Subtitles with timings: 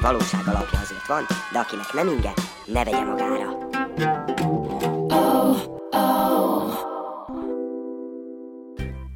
[0.00, 2.32] Némi valóság alapja azért van, de akinek nem inge,
[2.66, 3.68] ne vegye magára.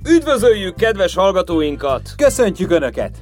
[0.08, 2.10] Üdvözöljük kedves hallgatóinkat!
[2.16, 3.18] Köszöntjük Önöket!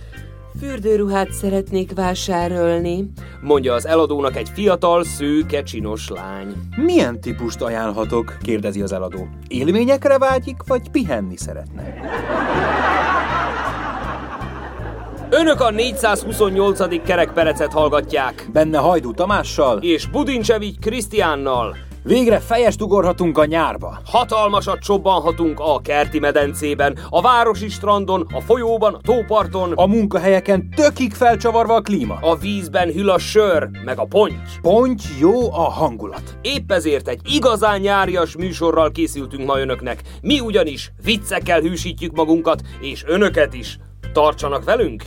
[0.58, 3.10] Fürdőruhát szeretnék vásárolni.
[3.40, 6.54] Mondja az eladónak egy fiatal, szőke, csinos lány.
[6.76, 8.36] Milyen típust ajánlhatok?
[8.42, 9.28] kérdezi az eladó.
[9.48, 11.94] Élményekre vágyik, vagy pihenni szeretne?
[15.34, 17.02] Önök a 428.
[17.04, 19.78] kerekperecet hallgatják, Benne Hajdú Tamással?
[19.78, 21.76] és Budincsevics Krisztiánnal.
[22.02, 23.98] Végre fejest ugorhatunk a nyárba.
[24.04, 31.12] Hatalmasat csobbanhatunk a kerti medencében, a városi strandon, a folyóban, a tóparton, A munkahelyeken tökig
[31.12, 32.18] felcsavarva a klíma.
[32.20, 34.34] a vízben hűl a sör, meg a ponty.
[34.62, 36.38] Ponty jó a hangulat.
[36.42, 40.02] Épp ezért egy igazán nyárias műsorral készültünk ma önöknek.
[40.22, 43.78] Mi ugyanis viccekkel hűsítjük magunkat, és önöket is.
[44.12, 45.02] Tartsanak velünk!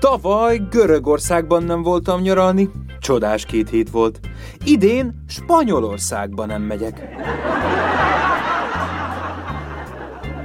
[0.00, 2.70] Tavaly Görögországban nem voltam nyaralni.
[3.00, 4.20] Csodás két hét volt.
[4.64, 7.08] Idén Spanyolországban nem megyek.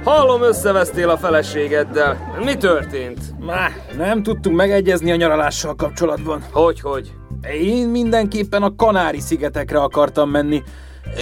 [0.04, 2.16] Hallom, összevesztél a feleségeddel.
[2.44, 3.20] Mi történt?
[3.40, 6.42] Má, nem tudtunk megegyezni a nyaralással kapcsolatban.
[6.52, 7.12] Hogy, hogy?
[7.52, 10.62] Én mindenképpen a Kanári-szigetekre akartam menni.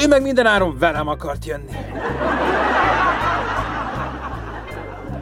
[0.03, 1.73] Ő meg mindenáron velem akart jönni.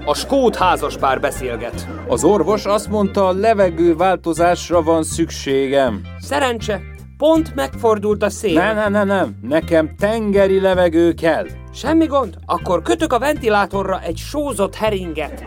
[0.07, 1.89] A skót házaspár beszélget.
[2.09, 6.01] Az orvos azt mondta, levegő változásra van szükségem.
[6.21, 6.81] Szerencse,
[7.17, 8.53] pont megfordult a szél.
[8.53, 9.37] Nem, nem, nem, nem.
[9.43, 11.47] Nekem tengeri levegő kell.
[11.73, 15.45] Semmi gond, akkor kötök a ventilátorra egy sózott heringet.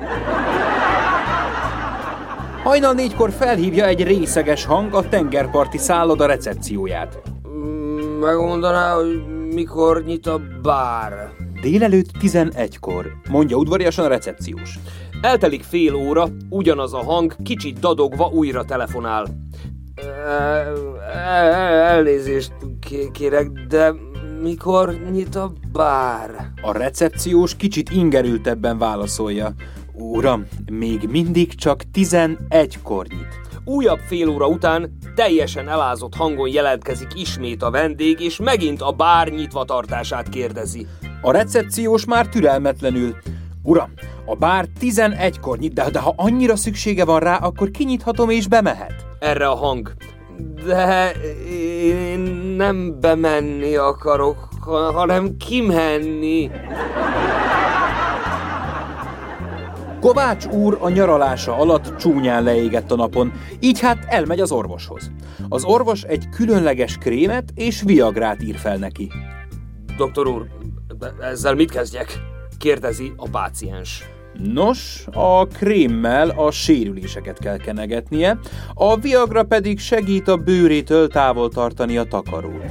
[2.64, 7.22] Hajnal négykor felhívja egy részeges hang a tengerparti szálloda recepcióját.
[7.48, 11.37] Mm, Megmondaná, hogy mikor nyit a bár.
[11.62, 14.80] Délelőtt 11-kor, mondja udvariasan a recepciós.
[15.22, 19.26] Eltelik fél óra, ugyanaz a hang, kicsit dadogva újra telefonál.
[21.88, 23.94] Elnézést ké- kérek, de
[24.42, 26.52] mikor nyit a bár?
[26.62, 29.54] A recepciós kicsit ingerültebben válaszolja.
[29.94, 33.40] Uram, még mindig csak 11-kor nyit.
[33.66, 39.28] Újabb fél óra után teljesen elázott hangon jelentkezik ismét a vendég, és megint a bár
[39.28, 40.88] nyitva tartását kérdezi.
[41.22, 43.16] A recepciós már türelmetlenül.
[43.64, 43.90] Uram,
[44.26, 49.06] a bár 11-kor nyit, de, de ha annyira szüksége van rá, akkor kinyithatom és bemehet.
[49.20, 49.94] Erre a hang.
[50.66, 51.12] De
[51.82, 52.20] én
[52.58, 56.52] nem bemenni akarok, ha- hanem kimenni.
[60.00, 65.12] Kovács úr a nyaralása alatt csúnyán leégett a napon, így hát elmegy az orvoshoz.
[65.50, 69.12] Az orvos egy különleges krémet és viagrát ír fel neki.
[69.98, 70.48] Doktor úr,
[71.20, 72.20] ezzel mit kezdjek?
[72.58, 74.04] Kérdezi a páciens.
[74.54, 78.40] Nos, a krémmel a sérüléseket kell kenegetnie,
[78.74, 82.64] a viagra pedig segít a bőrétől távol tartani a takarót.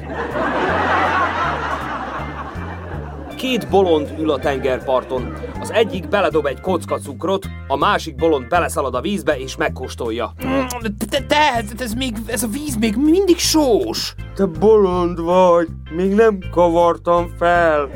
[3.37, 5.33] Két bolond ül a tengerparton.
[5.61, 10.33] Az egyik beledob egy kocka cukrot, a másik bolond beleszalad a vízbe és megkóstolja.
[11.11, 14.15] De, de, ez, még, ez a víz még mindig sós.
[14.35, 17.91] Te bolond vagy, még nem kavartam fel.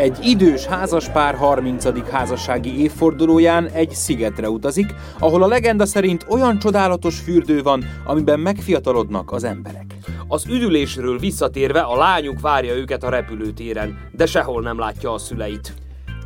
[0.00, 2.10] Egy idős házaspár 30.
[2.10, 9.32] házassági évfordulóján egy szigetre utazik, ahol a legenda szerint olyan csodálatos fürdő van, amiben megfiatalodnak
[9.32, 9.94] az emberek.
[10.28, 15.74] Az üdülésről visszatérve a lányuk várja őket a repülőtéren, de sehol nem látja a szüleit.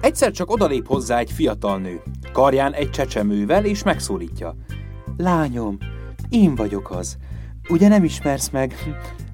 [0.00, 4.56] Egyszer csak odalép hozzá egy fiatal nő, karján egy csecsemővel, és megszólítja.
[5.16, 5.78] Lányom,
[6.28, 7.16] én vagyok az.
[7.68, 8.74] Ugye nem ismersz meg?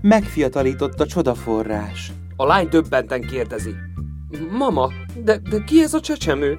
[0.01, 2.13] Megfiatalított a csodaforrás.
[2.37, 3.75] A lány döbbenten kérdezi.
[4.51, 4.91] Mama,
[5.25, 6.57] de, de ki ez a csecsemő?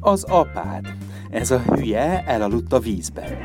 [0.00, 0.86] Az apád.
[1.30, 3.38] Ez a hülye elaludt a vízben.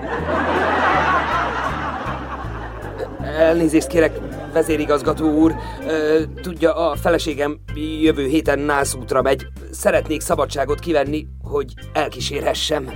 [3.22, 4.20] Elnézést kérek,
[4.54, 5.56] vezérigazgató úr.
[6.42, 7.60] Tudja, a feleségem
[8.02, 9.48] jövő héten nászútra megy.
[9.72, 12.90] Szeretnék szabadságot kivenni, hogy elkísérhessem.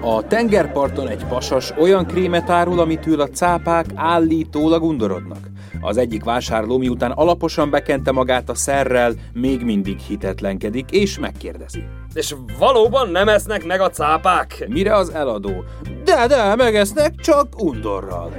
[0.00, 5.50] A tengerparton egy pasas olyan krémet árul, amitől a cápák állítólag undorodnak.
[5.86, 11.84] Az egyik vásárló miután alaposan bekente magát a szerrel, még mindig hitetlenkedik, és megkérdezi.
[12.14, 14.66] És valóban nem esznek meg a cápák?
[14.68, 15.64] Mire az eladó?
[16.04, 18.32] De, de, megesznek, csak undorral.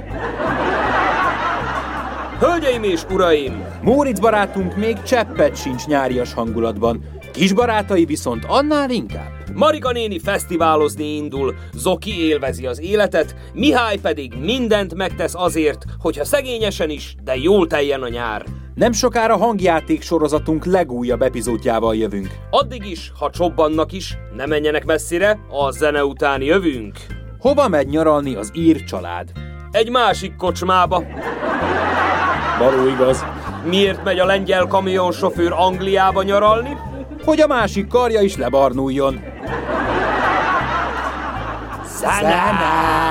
[2.38, 3.64] Hölgyeim és uraim!
[3.82, 9.37] Móricz barátunk még cseppet sincs nyárias hangulatban, kis barátai viszont annál inkább.
[9.58, 16.90] Marika néni fesztiválozni indul, Zoki élvezi az életet, Mihály pedig mindent megtesz azért, hogyha szegényesen
[16.90, 18.44] is, de jól teljen a nyár.
[18.74, 22.28] Nem sokára hangjáték sorozatunk legújabb epizódjával jövünk.
[22.50, 26.96] Addig is, ha csobbannak is, ne menjenek messzire, a zene után jövünk.
[27.38, 29.32] Hova megy nyaralni az ír család?
[29.70, 31.04] Egy másik kocsmába.
[32.58, 33.24] Való igaz.
[33.64, 36.76] Miért megy a lengyel kamionsofőr Angliába nyaralni?
[37.24, 39.36] Hogy a másik karja is lebarnuljon.
[41.98, 42.22] Zene!
[42.22, 43.07] Buenas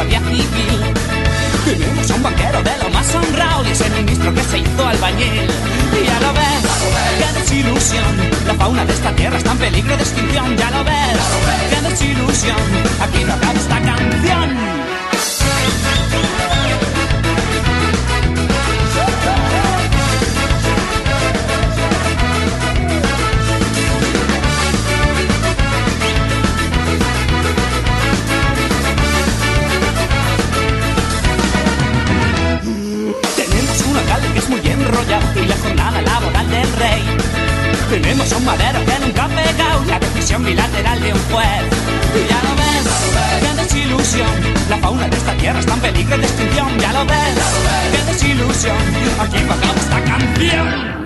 [0.00, 0.94] guardia civil.
[1.66, 5.50] Tenemos a un banquero de lo más honrado y ese ministro que se hizo albañil.
[6.00, 6.64] Y ya lo ves,
[7.18, 8.30] qué desilusión.
[8.46, 10.56] La fauna de esta tierra está en peligro de extinción.
[10.56, 11.20] Ya lo ves,
[11.68, 12.56] qué desilusión.
[13.02, 14.79] Aquí no acaba esta canción.
[38.30, 41.64] Tenemos a un madero que nunca ha pegado la decisión bilateral de un juez.
[42.14, 42.86] Y ya lo ves,
[43.40, 44.30] qué desilusión.
[44.68, 46.78] La fauna de esta tierra está en peligro de extinción.
[46.78, 47.38] Ya lo ves,
[47.92, 48.76] qué desilusión.
[49.20, 50.99] Aquí acaba esta canción.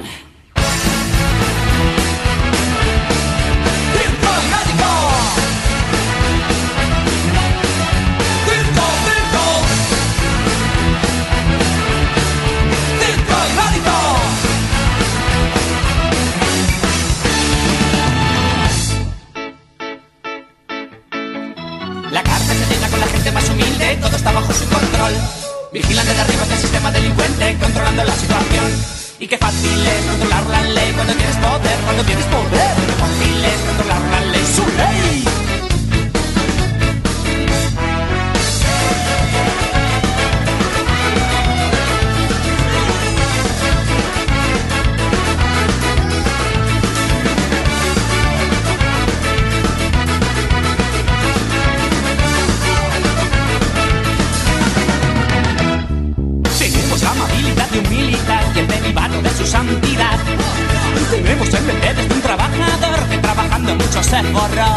[64.05, 64.73] Se forró.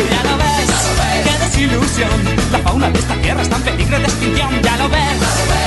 [0.00, 0.70] Y ya lo ves,
[1.24, 2.10] qué desilusión.
[2.52, 4.62] La fauna de esta tierra está en peligro de extinción.
[4.62, 5.18] Ya lo ves,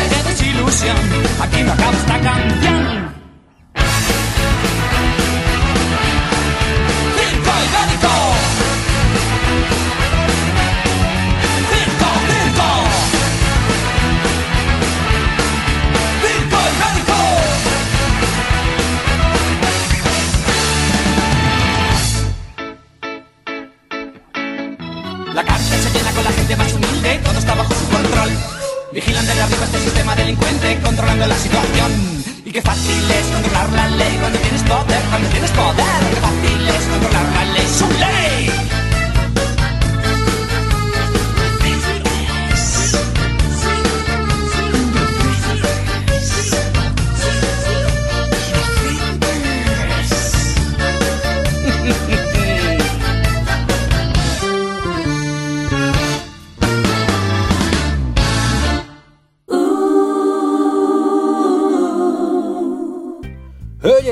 [0.10, 0.98] qué desilusión.
[1.42, 3.19] Aquí no acaba esta canción.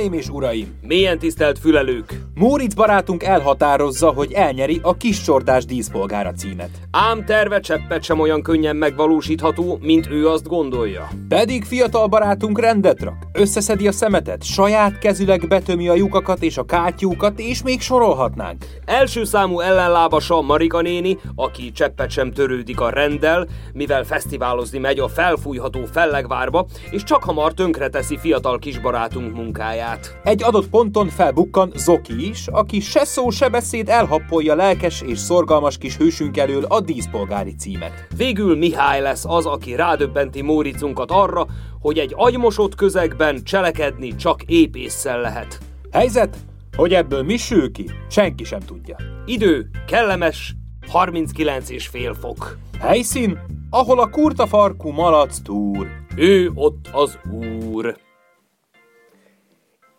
[0.07, 0.79] Hölgyeim és uraim!
[0.81, 2.21] Milyen tisztelt fülelők!
[2.35, 6.69] Móricz barátunk elhatározza, hogy elnyeri a kis csordás díszpolgára címet.
[6.91, 11.07] Ám terve cseppet sem olyan könnyen megvalósítható, mint ő azt gondolja.
[11.27, 16.65] Pedig fiatal barátunk rendet rak, összeszedi a szemetet, saját kezüleg betömi a lyukakat és a
[16.65, 18.65] kátyúkat, és még sorolhatnánk.
[18.85, 25.07] Első számú ellenlábasa Marika néni, aki cseppet sem törődik a rendel, mivel fesztiválozni megy a
[25.07, 29.96] felfújható fellegvárba, és csak hamar tönkreteszi fiatal kisbarátunk munkáját.
[30.23, 35.77] Egy adott ponton felbukkan Zoki is, aki se szó, se beszéd elhappolja lelkes és szorgalmas
[35.77, 38.07] kis hősünk elől a díszpolgári címet.
[38.15, 41.45] Végül Mihály lesz az, aki rádöbbenti Móricunkat arra,
[41.81, 45.59] hogy egy agymosott közegben cselekedni csak épésszel lehet.
[45.91, 46.37] Helyzet,
[46.75, 48.95] hogy ebből mi sül ki, senki sem tudja.
[49.25, 50.55] Idő kellemes
[50.87, 52.57] 39 és fél fok.
[52.79, 53.39] Helyszín,
[53.69, 55.87] ahol a kurta farkú malac túr.
[56.15, 58.06] Ő ott az úr.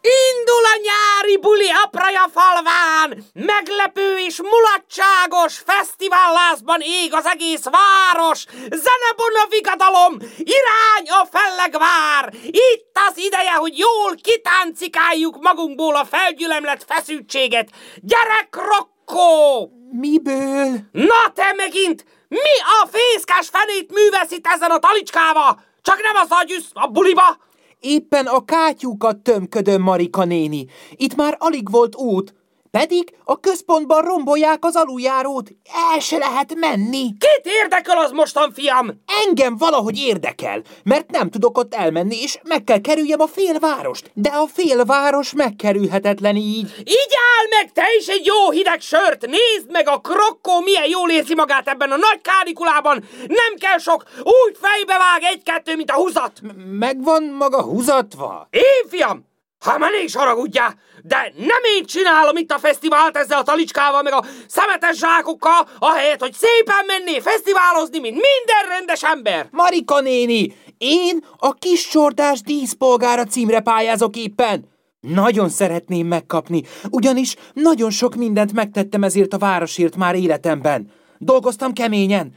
[0.01, 3.25] Indul a nyári buli Apraja falván!
[3.33, 8.45] Meglepő és mulatságos fesztivállázban ég az egész város!
[8.55, 10.17] Zenebona vigadalom!
[10.39, 12.35] Irány a fellegvár!
[12.47, 17.69] Itt az ideje, hogy jól kitáncikáljuk magunkból a felgyülemlett feszültséget!
[17.97, 19.71] Gyerek rokkó!
[19.91, 20.79] Miből?
[20.93, 22.05] Na te megint!
[22.29, 25.61] Mi a fészkás fenét művesz itt ezen a talicskával?
[25.83, 27.47] Csak nem az agyüsz a buliba!
[27.81, 30.67] Éppen a kátyúkat tömködöm, Marika néni.
[30.93, 32.35] Itt már alig volt út.
[32.71, 35.51] Pedig a központban rombolják az aluljárót.
[35.93, 37.03] El se lehet menni.
[37.03, 38.91] Kit érdekel az mostan, fiam?
[39.27, 44.11] Engem valahogy érdekel, mert nem tudok ott elmenni, és meg kell kerüljem a félvárost.
[44.15, 46.75] De a félváros megkerülhetetlen így.
[46.79, 49.27] Így áll meg te is egy jó hideg sört!
[49.27, 53.05] Nézd meg a krokkó milyen jól érzi magát ebben a nagy kánikulában!
[53.27, 56.41] Nem kell sok, úgy fejbe vág egy-kettő, mint a húzat!
[56.71, 58.49] Megvan maga húzatva?
[58.51, 59.27] Én, fiam?
[59.65, 64.03] Ha már ne is haragudjál, de nem én csinálom itt a fesztivált ezzel a talicskával,
[64.03, 69.49] meg a szemetes zsákokkal, ahelyett, hogy szépen menné fesztiválozni, mint minden rendes ember.
[69.51, 74.69] Marika néni, én a kis csordás díszpolgára címre pályázok éppen.
[75.01, 80.91] Nagyon szeretném megkapni, ugyanis nagyon sok mindent megtettem ezért a városért már életemben.
[81.19, 82.33] Dolgoztam keményen.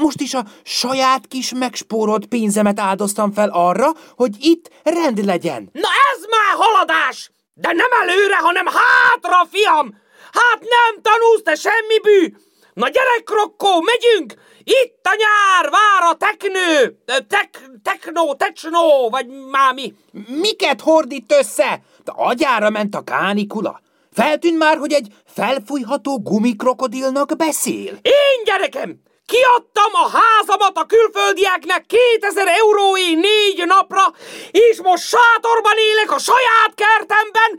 [0.00, 5.68] Most is a saját kis megspórolt pénzemet áldoztam fel arra, hogy itt rend legyen.
[5.72, 7.30] Na ez már haladás!
[7.54, 9.94] De nem előre, hanem hátra, fiam!
[10.32, 12.34] Hát nem tanulsz te semmi bű!
[12.74, 14.34] Na gyere, krokkó, megyünk!
[14.64, 16.98] Itt a nyár, vár a teknő!
[17.28, 19.94] Tek, teknó, tecsnó, vagy mámi.
[20.26, 21.82] Miket hordít össze?
[22.04, 23.80] De agyára ment a kánikula.
[24.16, 27.92] Feltűnt már, hogy egy felfújható gumikrokodilnak beszél.
[28.02, 34.04] Én, gyerekem, kiadtam a házamat a külföldieknek 2000 euróé négy napra,
[34.50, 37.50] és most sátorban élek a saját kertemben,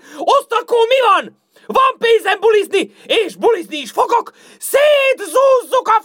[0.49, 1.23] akkor mi van?
[1.67, 6.01] Van pénzem bulizni, és bulizni is fogok, szétzúzzuk a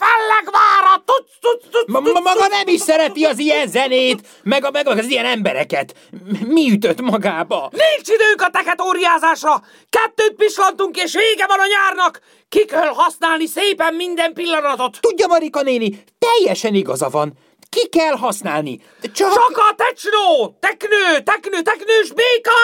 [1.87, 5.95] Ma, ma maga nem is szereti az ilyen zenét, meg, a, meg az ilyen embereket.
[6.47, 7.71] Mi ütött magába?
[7.71, 9.62] Nincs időnk a teketóriázásra!
[9.90, 12.21] Kettőt pislantunk, és vége van a nyárnak!
[12.49, 14.99] Ki kell használni szépen minden pillanatot!
[15.00, 17.33] Tudja, Marika néni, teljesen igaza van.
[17.74, 18.80] Ki kell használni.
[19.02, 19.32] Csak...
[19.32, 20.56] Csak a tecsnó!
[20.60, 22.60] Teknő, teknő, teknős béka!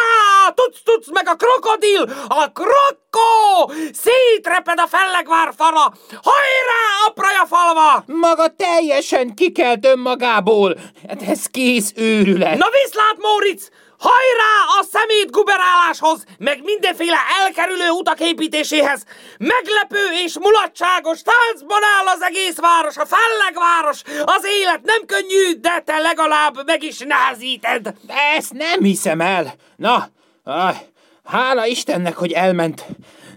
[0.54, 2.02] Tuc, tuc, meg a krokodil!
[2.28, 3.72] A krokkó!
[3.92, 5.94] Szétreped a fellegvár fala!
[6.22, 8.04] Hajrá, apraja falva!
[8.06, 10.78] Maga teljesen kikelt önmagából.
[11.08, 12.58] Hát ez kész őrület.
[12.58, 13.70] Na viszlát, Móricz!
[13.98, 19.04] Hajrá a szemét guberáláshoz, meg mindenféle elkerülő utak építéséhez!
[19.38, 24.02] Meglepő és mulatságos táncban áll az egész város, a fellegváros!
[24.24, 27.94] Az élet nem könnyű, de te legalább meg is nehezíted!
[28.36, 29.54] Ezt nem hiszem el.
[29.76, 30.08] Na,
[30.44, 30.76] ah,
[31.24, 32.86] hála Istennek, hogy elment.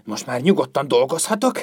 [0.04, 1.62] Most már nyugodtan dolgozhatok.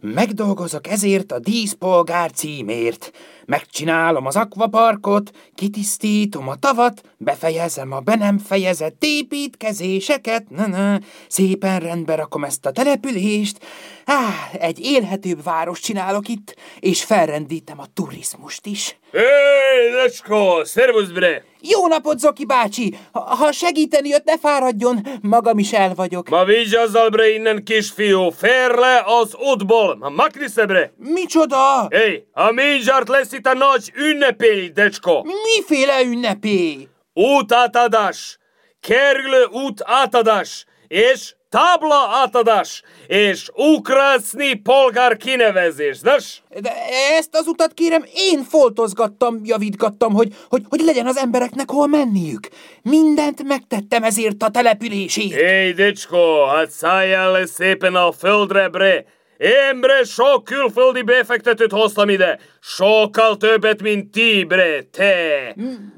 [0.00, 3.12] Megdolgozok ezért a díszpolgár címért.
[3.46, 10.98] Megcsinálom az akvaparkot, kitisztítom a tavat, befejezem a be nem fejezett építkezéseket, na, na,
[11.28, 13.58] szépen rendbe rakom ezt a települést.
[14.04, 18.98] Á, egy élhetőbb város csinálok itt, és felrendítem a turizmust is.
[19.12, 21.44] Hé, Lecsko, szervusz bre!
[21.68, 22.94] Jó napot, Zoki bácsi!
[23.12, 26.28] Ha- segíteni jött, ne fáradjon, magam is el vagyok.
[26.28, 30.92] Ma vigyázzal bre innen, kisfiú, fér le az útból, ma makni se bre!
[30.96, 31.86] Micsoda?
[31.90, 35.22] Hé, a mindjárt lesz itt a nagy ünnepély, decsko!
[35.22, 36.88] Miféle ünnepé?
[37.12, 38.38] Út átadás,
[38.80, 46.42] kerülő út átadás, és tábla átadás és ukrászni polgár kinevezés, nos?
[46.60, 46.72] De
[47.16, 52.48] ezt az utat kérem, én foltozgattam, javítgattam, hogy, hogy, hogy legyen az embereknek hol menniük.
[52.82, 55.40] Mindent megtettem ezért a településért.
[55.40, 59.04] Éj, dicsko, hát szálljál le szépen a földre, bre!
[59.38, 62.38] Én, bre, sok külföldi befektetőt hoztam ide.
[62.60, 65.54] Sokkal többet, mint ti, bre, te.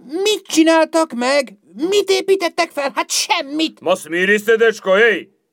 [0.06, 1.58] Mit csináltak meg?
[1.88, 2.92] Mit építettek fel?
[2.94, 3.80] Hát semmit!
[3.80, 4.90] Most miriszte, dicsko,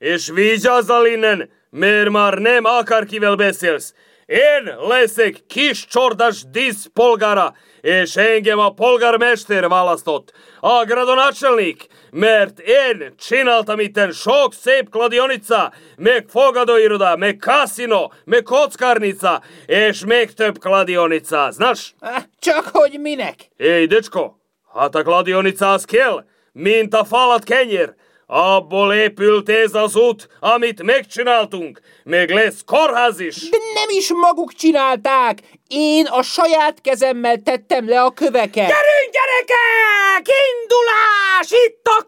[0.06, 0.12] éj!
[0.12, 3.94] És vigyázzal innen, mert már nem akárkivel beszélsz.
[4.26, 13.80] Én leszek kis csordás díszpolgára, és engem a polgármester választott, a gradonácselnik, mert én csináltam
[13.80, 21.96] itten sok szép kladionica, meg fogadóiroda, meg kasino, meg kockárnica, és még több kladionica, znaš?
[22.40, 23.36] Csak hogy minek?
[23.58, 24.36] Éj, dicsko,
[24.74, 27.94] hát a kladionica az kell, mint a falat kenyér.
[28.28, 31.80] Abból épült ez az út, amit megcsináltunk.
[32.04, 33.50] Még lesz kórház is.
[33.50, 35.40] De nem is maguk csinálták!
[35.68, 38.54] Én a saját kezemmel tettem le a köveket.
[38.54, 40.28] Gyerünk, gyerekek!
[40.52, 41.66] Indulás!
[41.68, 42.06] Itt a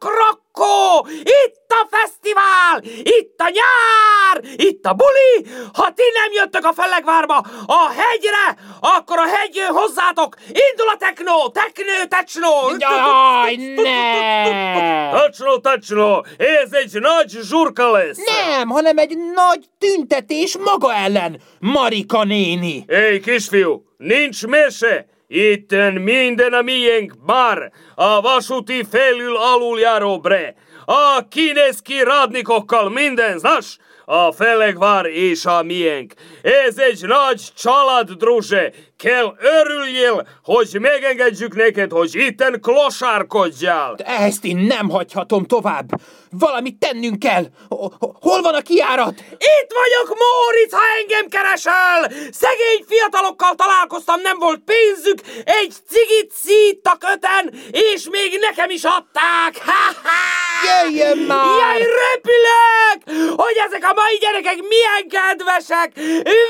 [0.57, 1.07] krokkó!
[1.21, 2.81] Itt a fesztivál!
[3.03, 4.55] Itt a nyár!
[4.55, 5.51] Itt a buli!
[5.73, 10.35] Ha ti nem jöttök a Fellegvárba, a hegyre, akkor a hegy jön hozzátok!
[10.47, 11.49] Indul a technó!
[11.49, 12.51] Technő, technó!
[12.77, 15.09] Jaj, ne!
[15.11, 18.17] Tačno, tačno, ez egy nagy zsurka lesz.
[18.17, 22.85] Nem, hanem egy nagy tüntetés maga ellen, Marika néni.
[22.87, 25.05] Éj, kisfiú, nincs mese!
[25.27, 30.55] Itten minden a miénk bár, a vasúti felül aluljáró bre.
[30.85, 33.77] A kineszki radnikokkal minden, znaš?
[34.09, 36.13] A Felegvár és a miénk.
[36.41, 38.71] Ez egy nagy család, druže.
[38.97, 43.93] Kell örüljél, hogy megengedjük neked, hogy itten klosárkodjál.
[43.95, 45.85] De ezt én nem hagyhatom tovább.
[46.31, 47.43] Valamit tennünk kell.
[47.69, 49.19] Ho- ho- Hol van a kiárat?
[49.31, 52.01] Itt vagyok, Móricz, ha engem keresel!
[52.31, 59.53] Szegény fiatalokkal találkoztam, nem volt pénzük, egy cigit szíttak öten, és még nekem is adták!
[59.65, 60.25] Ha-ha!
[60.67, 61.45] Jöjjön már!
[61.59, 62.97] Jaj, repülök!
[63.35, 65.91] Hogy ezek a mai gyerekek milyen kedvesek!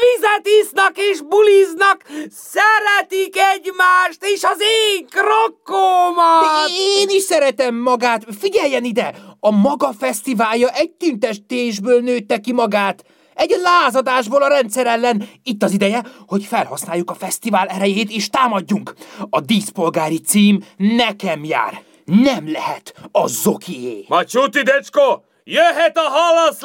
[0.03, 1.99] Vizet isznak és buliznak,
[2.53, 6.69] szeretik egymást, és az én krokkómat!
[6.97, 8.23] Én is szeretem magát.
[8.39, 9.15] Figyeljen ide!
[9.39, 13.03] A maga fesztiválja egy tüntetésből nőtte ki magát.
[13.33, 15.29] Egy lázadásból a rendszer ellen.
[15.43, 18.93] Itt az ideje, hogy felhasználjuk a fesztivál erejét és támadjunk.
[19.29, 21.81] A díszpolgári cím nekem jár.
[22.05, 24.05] Nem lehet a Zokié.
[24.07, 26.62] Ma csuti, decsko, jöhet a hallasz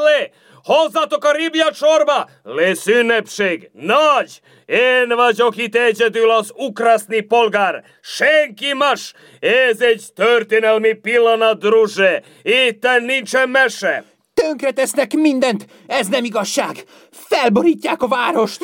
[0.64, 2.28] Hozzatok a ribjat sorba!
[2.42, 3.70] Lesz ünnepség!
[3.72, 4.40] Nagy!
[4.66, 7.84] Én vagyok itt egyedül az ukraszni polgár!
[8.00, 9.12] Senki más!
[9.40, 12.22] Ez egy történelmi pillanat, druzse!
[12.42, 14.04] Itten nincsen mese!
[14.34, 15.66] Tönkretesznek mindent.
[15.86, 16.84] Ez nem igazság.
[17.10, 18.60] Felborítják a várost.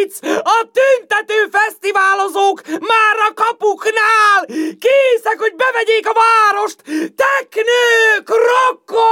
[0.00, 0.20] Moritz!
[0.42, 4.46] A tüntető fesztiválozók már a kapuknál!
[4.78, 6.76] Készek, hogy bevegyék a várost!
[7.16, 9.08] Teknő, krokkó!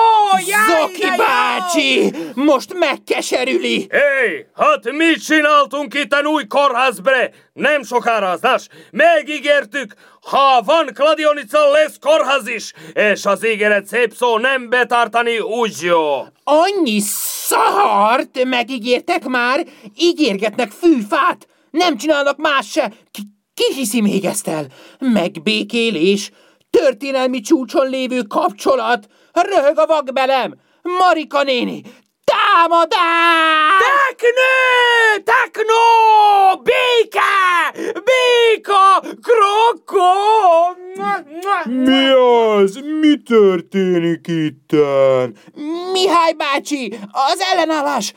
[0.46, 1.16] jaj, Zoki jó!
[1.16, 2.14] bácsi!
[2.34, 3.88] Most megkeserüli.
[3.90, 7.30] Hé, hát mit csináltunk itt a új kórházbre?
[7.52, 14.38] Nem sokára, znaš, megígértük, ha van kladionica, lesz kórház is, és az ígéret szép szó
[14.38, 16.20] nem betartani úgy jó.
[16.44, 17.00] Annyi
[17.48, 22.92] szart megígértek már, ígérgetnek fűfát, nem csinálnak más se.
[23.10, 23.22] Ki,
[23.54, 24.66] ki hiszi még ezt el?
[24.98, 26.30] Megbékélés,
[26.70, 31.82] történelmi csúcson lévő kapcsolat, röhög a vakbelem, Marika néni,
[32.48, 33.82] támadás!
[34.08, 35.22] Teknő!
[35.24, 35.84] Teknó!
[36.62, 37.72] Béke!
[37.92, 39.00] Béka!
[39.00, 40.12] Krokkó!
[41.64, 42.80] Mi az?
[43.00, 45.36] Mi történik itten?
[45.92, 48.14] Mihály bácsi, az ellenállás,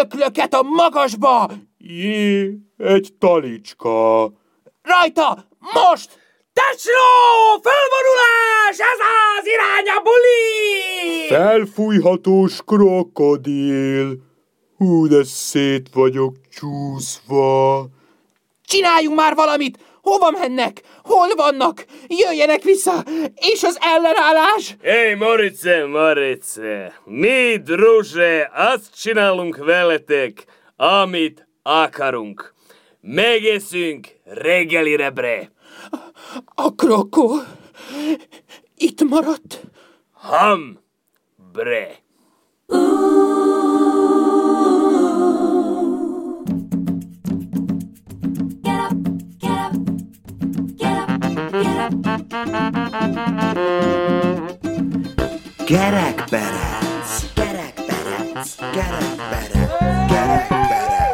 [0.00, 4.32] öklöket a magasba, Jé, egy talicska.
[4.82, 6.19] rajta, most!
[6.60, 7.08] Tecsnó!
[7.62, 8.78] Fölvonulás!
[8.78, 9.00] Ez
[9.38, 11.26] az irány a buli!
[11.28, 14.16] Felfújhatós krokodil.
[14.76, 17.86] Hú, de szét vagyok csúszva.
[18.66, 19.78] Csináljunk már valamit!
[20.02, 20.80] Hova mennek?
[21.02, 21.84] Hol vannak?
[22.06, 23.04] Jöjjenek vissza!
[23.34, 24.76] És az ellenállás?
[24.82, 30.44] Hé, Morice, Morice, mi, druže, azt csinálunk veletek,
[30.76, 32.54] amit akarunk.
[33.00, 35.50] Megeszünk reggelire, bre.
[36.54, 37.40] A krokó
[38.76, 39.60] itt maradt?
[40.12, 40.78] Ham,
[41.52, 41.98] bre.
[55.66, 59.70] Gerekperec, gerekperec, gerekperec,
[60.08, 61.09] gerekperec.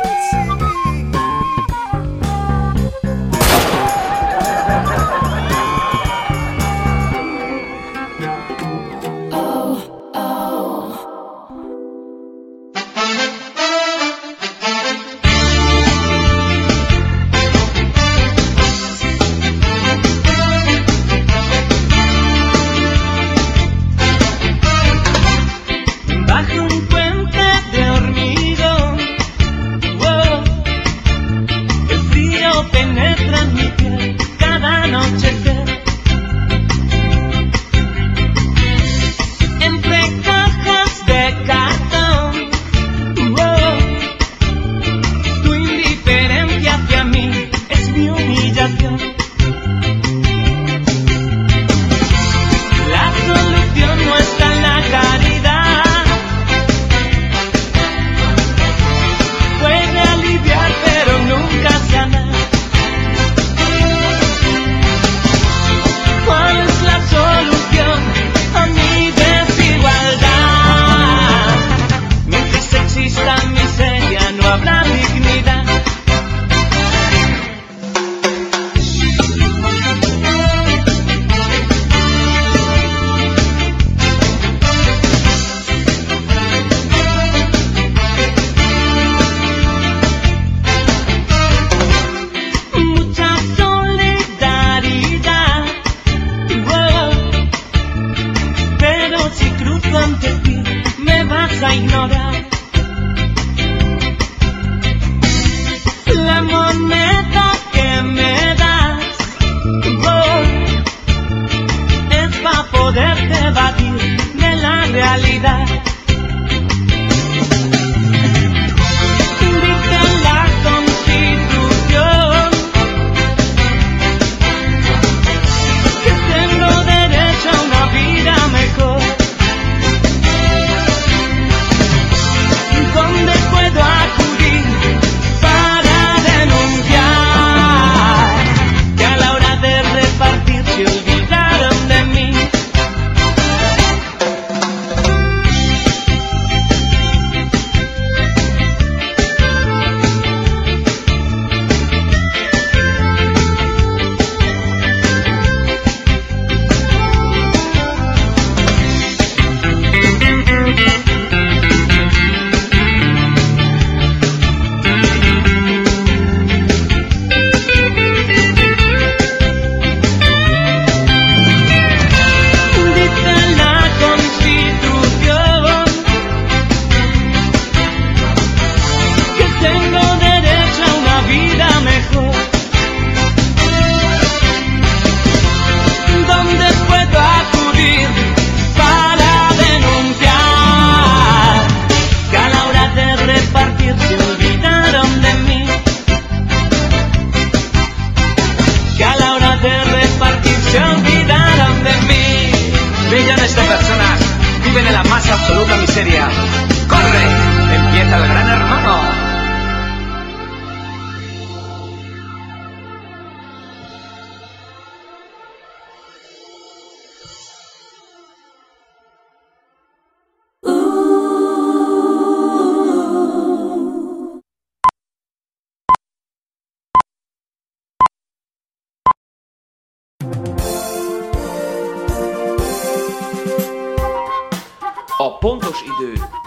[74.47, 74.63] Love.
[74.63, 74.86] now.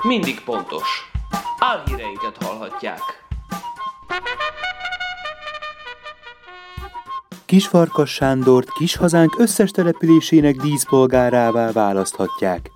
[0.09, 1.11] mindig pontos.
[1.59, 2.99] Álhíreinket hallhatják.
[7.45, 12.71] Kisfarkas Sándort kishazánk összes településének díszpolgárává választhatják.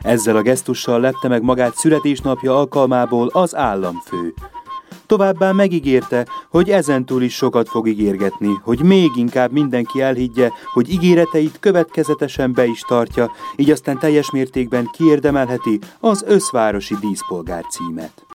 [0.00, 4.34] Ezzel a gesztussal lepte meg magát születésnapja alkalmából az államfő.
[5.08, 11.56] Továbbá megígérte, hogy ezentúl is sokat fog ígérgetni, hogy még inkább mindenki elhiggye, hogy ígéreteit
[11.60, 18.26] következetesen be is tartja, így aztán teljes mértékben kiérdemelheti az összvárosi díszpolgár címet.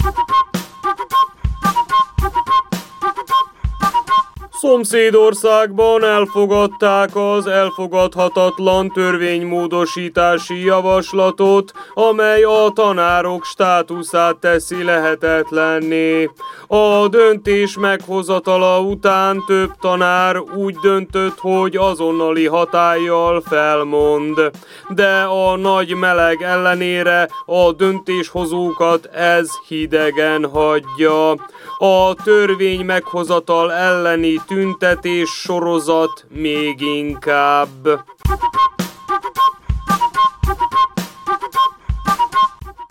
[4.64, 16.30] Szomszédországban elfogadták az elfogadhatatlan törvénymódosítási javaslatot, amely a tanárok státuszát teszi lehetetlenné.
[16.68, 24.52] A döntés meghozatala után több tanár úgy döntött, hogy azonnali hatállyal felmond.
[24.90, 31.32] De a nagy meleg ellenére a döntéshozókat ez hidegen hagyja.
[31.78, 38.04] A törvény meghozatal elleni tüntetés sorozat még inkább.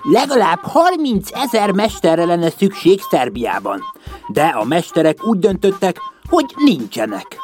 [0.02, 3.80] Legalább 30 ezer mesterre lenne szükség Szerbiában,
[4.28, 7.36] de a mesterek úgy döntöttek, hogy nincsenek.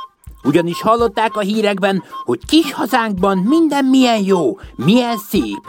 [0.45, 5.63] Ugyanis hallották a hírekben, hogy kis hazánkban minden milyen jó, milyen szép,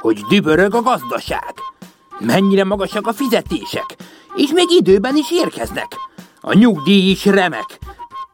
[0.00, 1.54] hogy dübörög a gazdaság,
[2.18, 3.96] mennyire magasak a fizetések,
[4.34, 5.96] és még időben is érkeznek.
[6.44, 7.78] A nyugdíj is remek.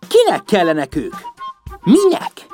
[0.09, 1.15] Kinek kellenek ők?
[1.83, 2.47] Minek?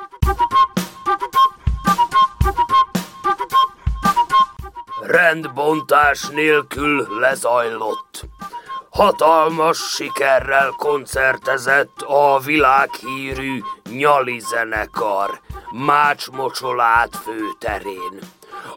[5.01, 8.25] Rendbontás nélkül lezajlott.
[8.89, 15.39] Hatalmas sikerrel koncertezett a világhírű Nyali zenekar
[15.71, 18.19] Mács Mocsolát főterén.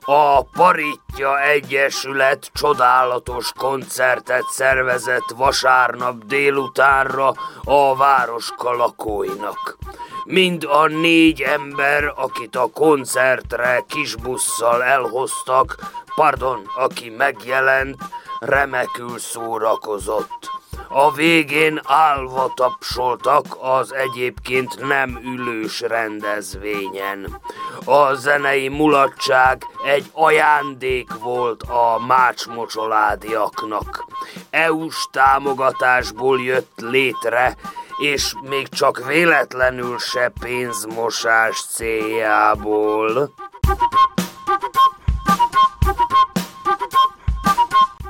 [0.01, 7.33] A Paritja Egyesület csodálatos koncertet szervezett vasárnap délutánra
[7.65, 9.77] a városka lakóinak.
[10.25, 15.77] Mind a négy ember, akit a koncertre kisbusszal elhoztak,
[16.15, 17.97] pardon, aki megjelent,
[18.41, 20.58] remekül szórakozott.
[20.89, 27.41] A végén állva tapsoltak az egyébként nem ülős rendezvényen.
[27.85, 34.05] A zenei mulatság egy ajándék volt a mácsmocsoládiaknak.
[34.51, 37.57] EU-s támogatásból jött létre,
[37.99, 43.35] és még csak véletlenül se pénzmosás céljából.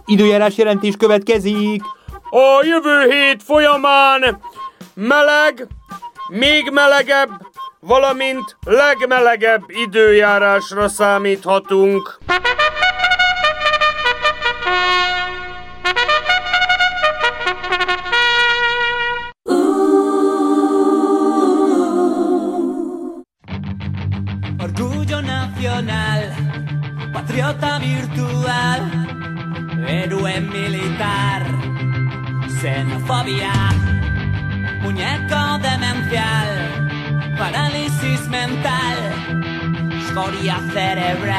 [0.04, 1.82] Időjárás jelentés következik.
[2.30, 4.40] A jövő hét folyamán
[4.94, 5.66] meleg,
[6.28, 7.28] még melegebb,
[7.80, 12.18] valamint legmelegebb időjárásra számíthatunk.
[34.82, 36.48] Muñeco demencial,
[37.38, 38.98] parálisis mental,
[40.02, 41.38] escoria cerebral.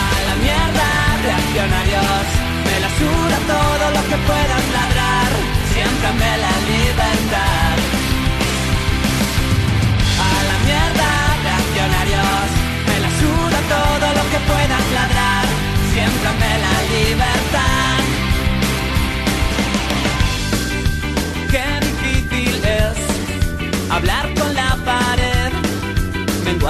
[0.00, 0.88] A la mierda,
[1.26, 2.26] reaccionarios,
[2.66, 5.30] me la suda todo lo que puedan ladrar,
[5.72, 7.76] siempre la libertad.
[10.24, 11.10] A la mierda,
[11.46, 12.48] reaccionarios,
[12.88, 15.44] me la suda todo lo que puedas ladrar,
[15.92, 17.95] siempre la libertad.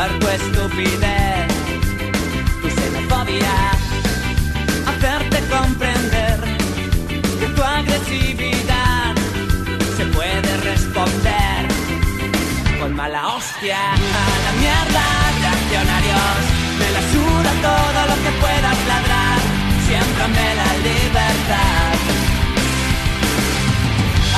[0.06, 1.46] Menguar tu estupidez,
[2.62, 3.56] tu xenofobia,
[4.86, 6.38] hacerte comprender
[7.40, 9.14] que tu agresividad
[9.96, 11.66] se puede responder
[12.80, 13.78] con mala hostia.
[13.78, 15.04] A la mierda,
[15.42, 16.42] reaccionarios,
[16.78, 19.40] me la suda todo lo que puedas ladrar,
[19.88, 21.94] siempre me la libertad.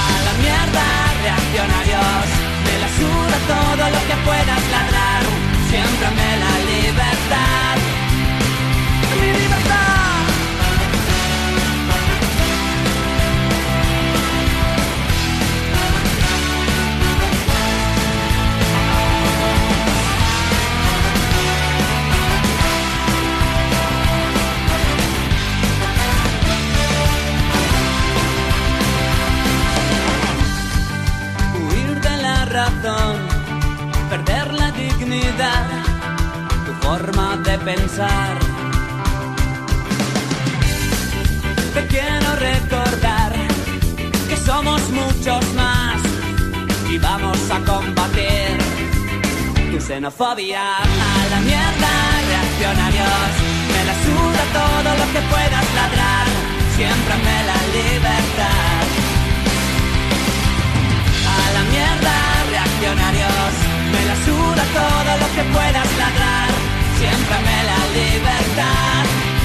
[0.06, 0.86] A la mierda,
[1.24, 2.26] reaccionarios,
[2.66, 5.37] me la suda todo lo que puedas ladrar,
[5.70, 7.76] siempre me la libertad.
[9.20, 9.97] Mi libertad.
[37.98, 38.04] Te
[41.88, 43.32] quiero recordar
[44.28, 46.00] que somos muchos más
[46.88, 48.56] y vamos a combatir
[49.72, 50.76] tu xenofobia.
[50.76, 51.92] A la mierda,
[52.30, 53.30] reaccionarios,
[53.72, 56.26] me la suda todo lo que puedas ladrar,
[56.76, 58.84] siempre me la libertad.
[61.34, 62.16] A la mierda,
[62.54, 63.52] reaccionarios,
[63.90, 66.47] me la suda todo lo que puedas ladrar,
[66.98, 69.37] siempre me la libertad.